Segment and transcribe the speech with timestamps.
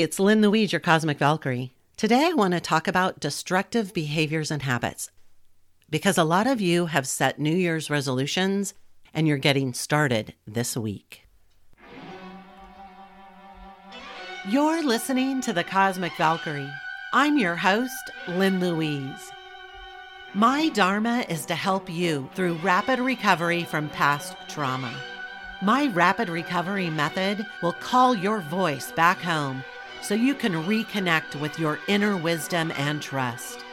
[0.00, 1.72] it's Lynn Louise, your Cosmic Valkyrie.
[1.96, 5.10] Today I want to talk about destructive behaviors and habits
[5.88, 8.74] because a lot of you have set New Year's resolutions
[9.14, 11.22] and you're getting started this week.
[14.46, 16.70] You're listening to the Cosmic Valkyrie.
[17.14, 19.32] I'm your host, Lynn Louise.
[20.34, 24.94] My Dharma is to help you through rapid recovery from past trauma.
[25.62, 29.64] My rapid recovery method will call your voice back home
[30.06, 33.64] so you can reconnect with your inner wisdom and trust,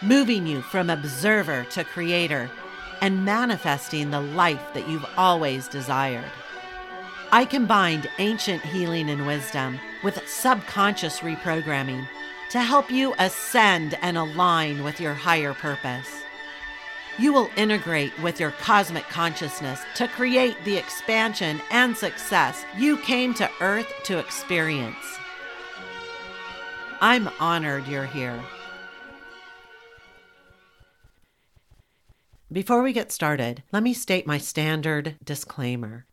[0.00, 2.48] moving you from observer to creator
[3.00, 6.30] and manifesting the life that you've always desired.
[7.32, 12.06] I combined ancient healing and wisdom with subconscious reprogramming
[12.50, 16.22] to help you ascend and align with your higher purpose.
[17.18, 23.34] You will integrate with your cosmic consciousness to create the expansion and success you came
[23.34, 24.96] to Earth to experience.
[27.02, 28.38] I'm honored you're here.
[32.52, 36.04] Before we get started, let me state my standard disclaimer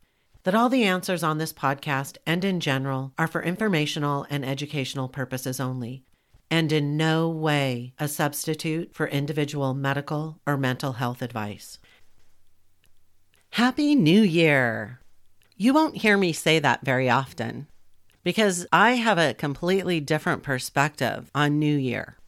[0.44, 5.08] that all the answers on this podcast and in general are for informational and educational
[5.08, 6.04] purposes only,
[6.50, 11.78] and in no way a substitute for individual medical or mental health advice.
[13.50, 15.00] Happy New Year!
[15.54, 17.66] You won't hear me say that very often
[18.28, 22.18] because I have a completely different perspective on New Year.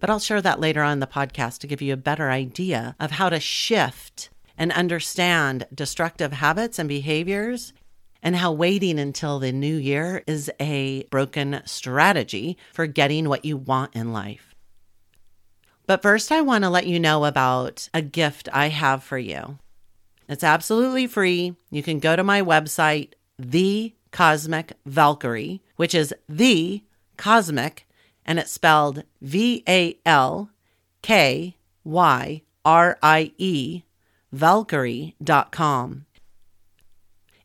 [0.00, 2.96] But I'll share that later on in the podcast to give you a better idea
[2.98, 7.74] of how to shift and understand destructive habits and behaviors
[8.22, 13.58] and how waiting until the new year is a broken strategy for getting what you
[13.58, 14.54] want in life.
[15.86, 19.58] But first, I want to let you know about a gift I have for you.
[20.26, 21.54] It's absolutely free.
[21.70, 26.82] You can go to my website, The Cosmic Valkyrie, which is The
[27.16, 27.86] Cosmic,
[28.24, 30.50] and it's spelled V A L
[31.02, 33.82] K Y R I E,
[34.32, 36.06] Valkyrie.com.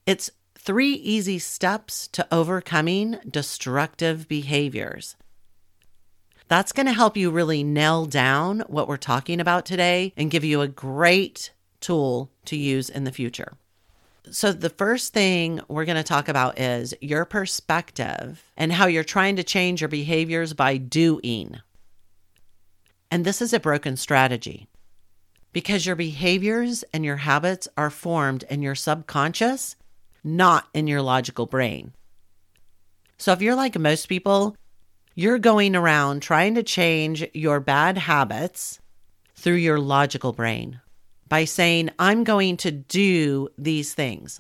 [0.06, 5.16] It's three easy steps to overcoming destructive behaviors.
[6.47, 10.44] That's going to help you really nail down what we're talking about today and give
[10.44, 13.53] you a great tool to use in the future.
[14.31, 19.03] So, the first thing we're going to talk about is your perspective and how you're
[19.03, 21.59] trying to change your behaviors by doing.
[23.11, 24.67] And this is a broken strategy
[25.51, 29.75] because your behaviors and your habits are formed in your subconscious
[30.23, 31.94] not in your logical brain.
[33.17, 34.55] So if you're like most people,
[35.16, 38.79] you're going around trying to change your bad habits
[39.35, 40.79] through your logical brain
[41.33, 44.39] by saying, I'm going to do these things.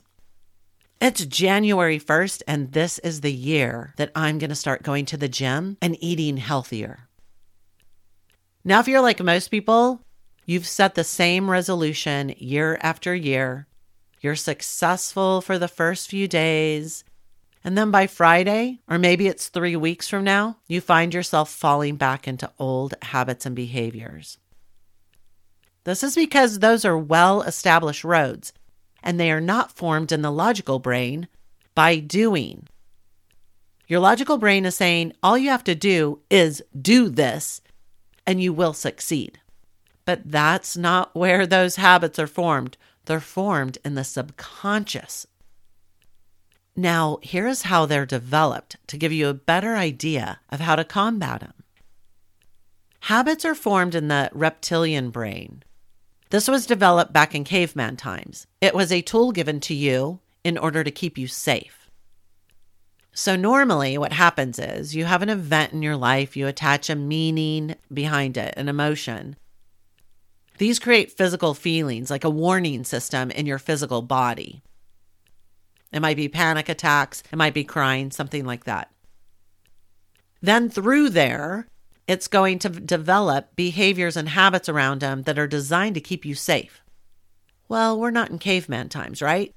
[1.01, 5.17] It's January 1st, and this is the year that I'm going to start going to
[5.17, 7.09] the gym and eating healthier.
[8.63, 10.01] Now, if you're like most people,
[10.45, 13.65] you've set the same resolution year after year
[14.21, 17.03] you're successful for the first few days.
[17.63, 21.95] And then by Friday, or maybe it's three weeks from now, you find yourself falling
[21.95, 24.37] back into old habits and behaviors.
[25.83, 28.53] This is because those are well established roads
[29.01, 31.27] and they are not formed in the logical brain
[31.75, 32.67] by doing.
[33.87, 37.61] Your logical brain is saying all you have to do is do this
[38.25, 39.39] and you will succeed.
[40.05, 42.77] But that's not where those habits are formed.
[43.05, 45.27] They're formed in the subconscious.
[46.75, 51.41] Now, here's how they're developed to give you a better idea of how to combat
[51.41, 51.53] them.
[53.01, 55.63] Habits are formed in the reptilian brain.
[56.33, 58.47] This was developed back in caveman times.
[58.59, 61.91] It was a tool given to you in order to keep you safe.
[63.13, 66.95] So, normally, what happens is you have an event in your life, you attach a
[66.95, 69.35] meaning behind it, an emotion,
[70.57, 74.63] these create physical feelings like a warning system in your physical body.
[75.91, 78.89] It might be panic attacks, it might be crying, something like that.
[80.41, 81.67] Then through there,
[82.07, 86.35] it's going to develop behaviors and habits around them that are designed to keep you
[86.35, 86.81] safe.
[87.69, 89.53] Well, we're not in caveman times, right?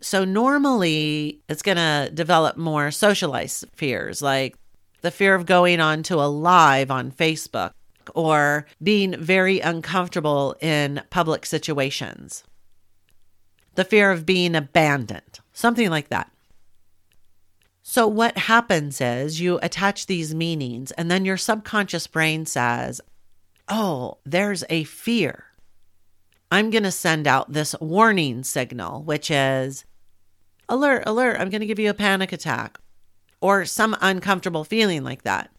[0.00, 4.56] So normally it's going to develop more socialized fears like
[5.02, 7.72] the fear of going on to a live on Facebook
[8.14, 12.44] or being very uncomfortable in public situations.
[13.74, 16.30] The fear of being abandoned, something like that.
[17.92, 23.00] So, what happens is you attach these meanings, and then your subconscious brain says,
[23.68, 25.46] Oh, there's a fear.
[26.52, 29.84] I'm going to send out this warning signal, which is
[30.68, 32.78] alert, alert, I'm going to give you a panic attack.
[33.40, 35.50] or some uncomfortable feeling like that.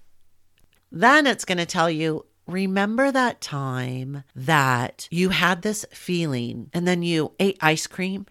[0.90, 6.88] Then it's going to tell you, remember that time that you had this feeling and
[6.88, 8.26] then you ate ice cream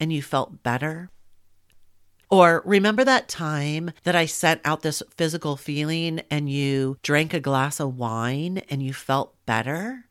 [0.00, 1.12] and you felt better?
[2.34, 7.38] Or remember that time that I sent out this physical feeling and you drank a
[7.38, 10.06] glass of wine and you felt better?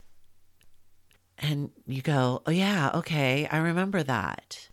[1.37, 4.69] And you go, oh, yeah, okay, I remember that.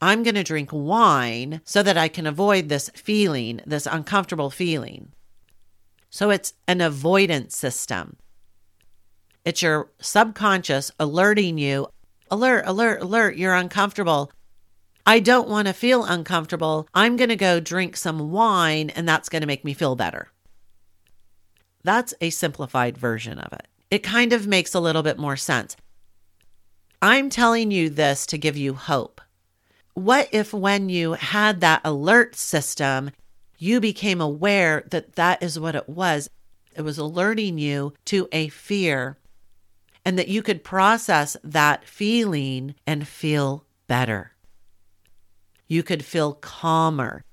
[0.00, 5.12] I'm going to drink wine so that I can avoid this feeling, this uncomfortable feeling.
[6.08, 8.16] So it's an avoidance system.
[9.44, 11.88] It's your subconscious alerting you
[12.30, 14.32] alert, alert, alert, you're uncomfortable.
[15.04, 16.88] I don't want to feel uncomfortable.
[16.94, 20.28] I'm going to go drink some wine and that's going to make me feel better.
[21.82, 23.66] That's a simplified version of it.
[23.90, 25.76] It kind of makes a little bit more sense.
[27.00, 29.20] I'm telling you this to give you hope.
[29.94, 33.10] What if, when you had that alert system,
[33.58, 36.30] you became aware that that is what it was?
[36.76, 39.18] It was alerting you to a fear
[40.04, 44.31] and that you could process that feeling and feel better
[45.72, 47.24] you could feel calmer.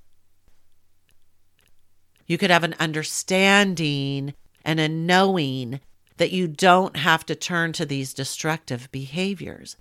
[2.26, 4.34] You could have an understanding
[4.64, 5.82] and a knowing
[6.16, 9.76] that you don't have to turn to these destructive behaviors.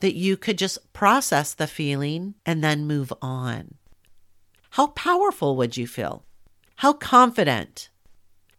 [0.00, 3.76] That you could just process the feeling and then move on.
[4.70, 6.24] How powerful would you feel?
[6.76, 7.88] How confident?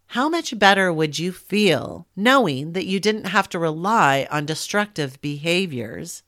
[0.08, 5.20] How much better would you feel knowing that you didn't have to rely on destructive
[5.20, 6.24] behaviors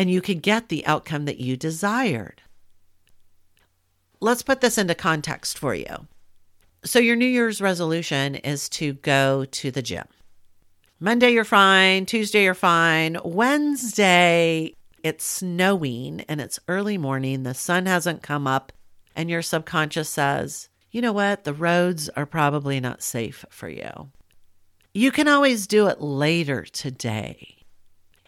[0.00, 2.40] and you could get the outcome that you desired.
[4.18, 6.08] Let's put this into context for you.
[6.86, 10.06] So, your New Year's resolution is to go to the gym.
[11.00, 12.06] Monday, you're fine.
[12.06, 13.18] Tuesday, you're fine.
[13.22, 17.42] Wednesday, it's snowing and it's early morning.
[17.42, 18.72] The sun hasn't come up,
[19.14, 21.44] and your subconscious says, you know what?
[21.44, 24.08] The roads are probably not safe for you.
[24.94, 27.58] You can always do it later today.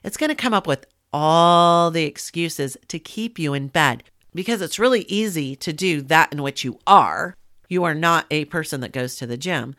[0.05, 4.03] It's going to come up with all the excuses to keep you in bed
[4.35, 7.35] because it's really easy to do that in which you are.
[7.69, 9.75] You are not a person that goes to the gym,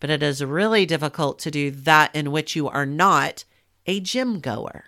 [0.00, 3.44] but it is really difficult to do that in which you are not
[3.86, 4.84] a gym goer.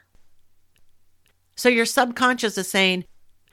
[1.57, 3.05] So your subconscious is saying,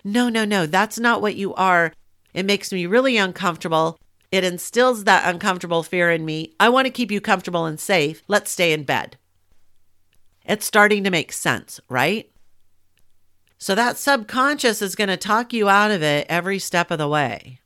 [0.04, 1.92] no, no, no, that's not what you are.
[2.34, 4.00] It makes me really uncomfortable.
[4.32, 6.54] It instills that uncomfortable fear in me.
[6.60, 8.22] I want to keep you comfortable and safe.
[8.28, 9.18] Let's stay in bed.
[10.46, 12.30] It's starting to make sense, right?
[13.58, 17.08] So that subconscious is going to talk you out of it every step of the
[17.08, 17.60] way.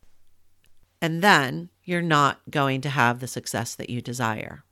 [1.01, 4.63] And then you're not going to have the success that you desire.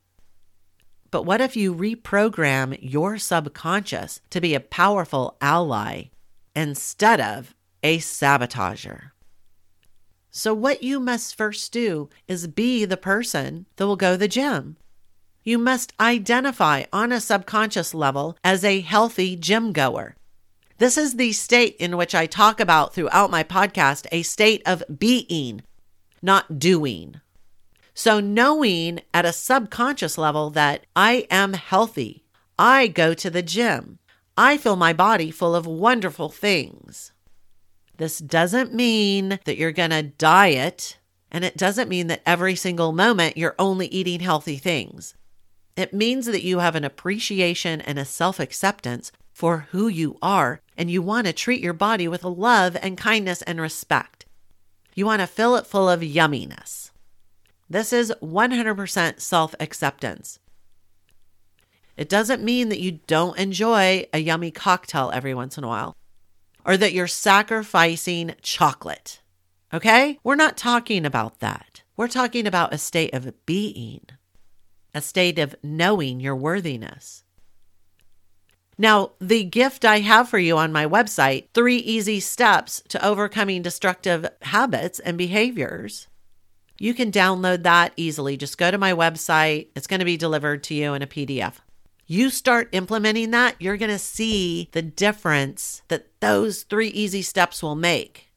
[1.12, 6.06] But what if you reprogram your subconscious to be a powerful ally
[6.56, 9.12] instead of a sabotager?
[10.31, 14.27] So, what you must first do is be the person that will go to the
[14.27, 14.77] gym.
[15.44, 20.16] You must identify on a subconscious level as a healthy gym goer.
[20.80, 24.81] This is the state in which I talk about throughout my podcast a state of
[24.98, 25.62] being,
[26.22, 27.20] not doing.
[27.94, 32.24] So, knowing at a subconscious level that I am healthy,
[32.58, 34.00] I go to the gym,
[34.38, 37.12] I fill my body full of wonderful things.
[37.98, 40.98] This doesn't mean that you're going to diet,
[41.30, 45.14] and it doesn't mean that every single moment you're only eating healthy things.
[45.76, 50.59] It means that you have an appreciation and a self acceptance for who you are,
[50.80, 54.26] and you want to treat your body with love and kindness and respect.
[54.95, 56.92] You want to fill it full of yumminess.
[57.69, 60.40] This is 100% self acceptance.
[61.98, 65.98] It doesn't mean that you don't enjoy a yummy cocktail every once in a while
[66.66, 69.21] or that you're sacrificing chocolate.
[69.74, 70.18] Okay?
[70.24, 71.83] We're not talking about that.
[71.98, 74.06] We're talking about a state of being,
[74.95, 77.26] a state of knowing your worthiness.
[78.81, 83.62] Now, the gift I have for you on my website, Three Easy Steps to Overcoming
[83.62, 86.07] Destructive Habits and Behaviors.
[86.80, 88.38] You can download that easily.
[88.38, 89.68] Just go to my website.
[89.76, 91.56] It's going to be delivered to you in a PDF.
[92.07, 97.62] You start implementing that, you're going to see the difference that those three easy steps
[97.62, 98.31] will make.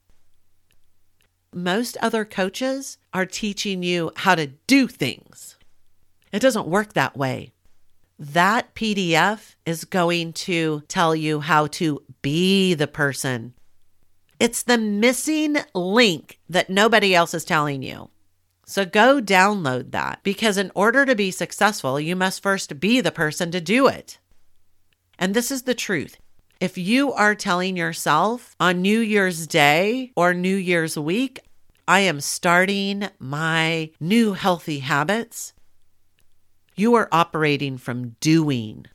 [1.55, 5.57] Most other coaches are teaching you how to do things.
[6.33, 7.53] It doesn't work that way
[8.23, 13.53] that PDF is going to tell you how to be the person.
[14.39, 18.11] It's the missing link that nobody else is telling you.
[18.65, 23.11] So go download that because in order to be successful, you must first be the
[23.11, 24.19] person to do it.
[25.19, 26.17] And this is the truth
[26.61, 31.41] If you are telling yourself on New Year's Day or New Year's week,
[31.89, 35.55] I am starting my new healthy habits,
[36.75, 38.87] you are operating from doing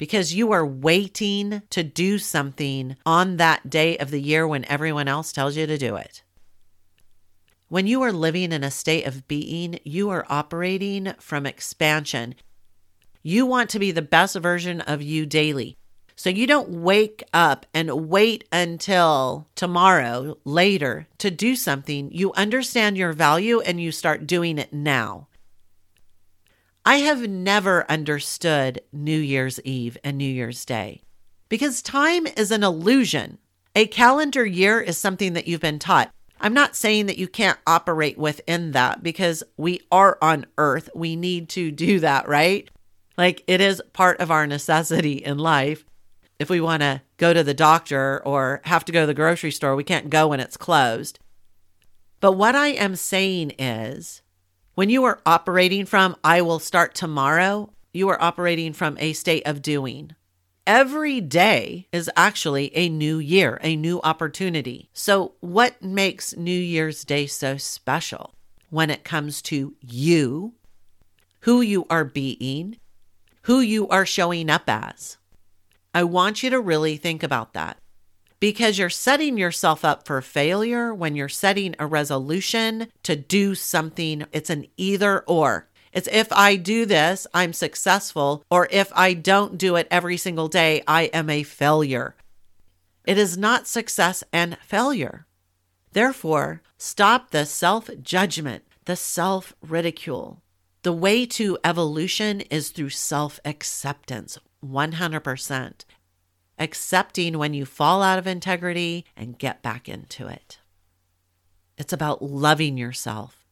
[0.00, 5.08] because you are waiting to do something on that day of the year when everyone
[5.08, 6.22] else tells you to do it.
[7.68, 12.34] When you are living in a state of being, you are operating from expansion.
[13.22, 15.76] You want to be the best version of you daily.
[16.16, 22.10] So you don't wake up and wait until tomorrow later to do something.
[22.10, 25.28] You understand your value and you start doing it now.
[26.90, 31.02] I have never understood New Year's Eve and New Year's Day
[31.48, 33.38] because time is an illusion.
[33.76, 36.10] A calendar year is something that you've been taught.
[36.40, 40.90] I'm not saying that you can't operate within that because we are on earth.
[40.92, 42.68] We need to do that, right?
[43.16, 45.84] Like it is part of our necessity in life
[46.40, 49.52] if we want to go to the doctor or have to go to the grocery
[49.52, 51.20] store, we can't go when it's closed.
[52.18, 54.22] But what I am saying is
[54.80, 59.46] when you are operating from, I will start tomorrow, you are operating from a state
[59.46, 60.12] of doing.
[60.66, 64.88] Every day is actually a new year, a new opportunity.
[64.94, 68.32] So, what makes New Year's Day so special
[68.70, 70.54] when it comes to you,
[71.40, 72.78] who you are being,
[73.42, 75.18] who you are showing up as?
[75.92, 77.76] I want you to really think about that
[78.40, 84.24] because you're setting yourself up for failure when you're setting a resolution to do something.
[84.32, 85.68] It's an either or.
[85.92, 90.48] It's if I do this, I'm successful, or if I don't do it every single
[90.48, 92.14] day, I am a failure.
[93.06, 95.26] It is not success and failure.
[95.92, 100.42] Therefore, stop the self judgment, the self ridicule.
[100.82, 104.38] The way to evolution is through self acceptance.
[104.64, 105.84] 100%.
[106.60, 110.58] Accepting when you fall out of integrity and get back into it.
[111.78, 113.46] It's about loving yourself.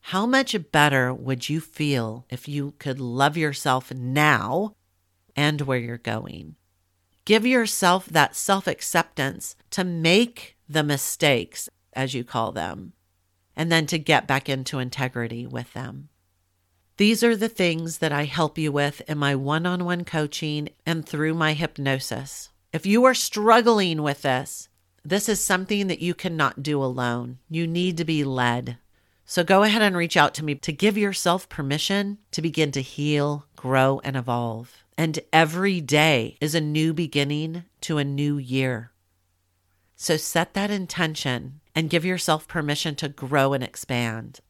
[0.00, 4.74] How much better would you feel if you could love yourself now
[5.34, 6.56] and where you're going?
[7.24, 12.92] Give yourself that self acceptance to make the mistakes, as you call them,
[13.56, 16.10] and then to get back into integrity with them.
[16.98, 20.70] These are the things that I help you with in my one on one coaching
[20.86, 22.48] and through my hypnosis.
[22.72, 24.70] If you are struggling with this,
[25.04, 27.38] this is something that you cannot do alone.
[27.50, 28.78] You need to be led.
[29.26, 32.80] So go ahead and reach out to me to give yourself permission to begin to
[32.80, 34.82] heal, grow, and evolve.
[34.96, 38.92] And every day is a new beginning to a new year.
[39.96, 44.40] So set that intention and give yourself permission to grow and expand.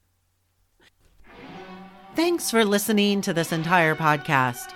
[2.16, 4.73] Thanks for listening to this entire podcast.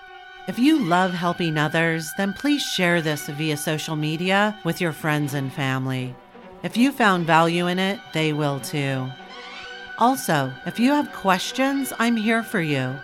[0.46, 5.32] If you love helping others, then please share this via social media with your friends
[5.32, 6.14] and family.
[6.62, 9.08] If you found value in it, they will too.
[9.96, 12.94] Also, if you have questions, I'm here for you.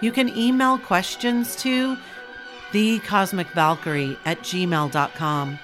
[0.00, 1.96] You can email questions to
[2.72, 5.58] thecosmicvalkyrie at gmail.com.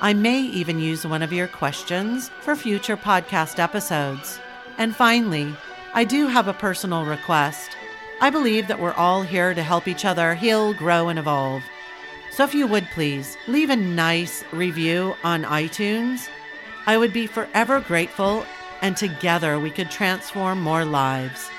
[0.00, 4.40] I may even use one of your questions for future podcast episodes.
[4.78, 5.54] And finally,
[5.94, 7.76] I do have a personal request.
[8.20, 11.64] I believe that we're all here to help each other heal, grow, and evolve.
[12.30, 16.28] So if you would please leave a nice review on iTunes,
[16.86, 18.44] I would be forever grateful,
[18.80, 21.50] and together we could transform more lives.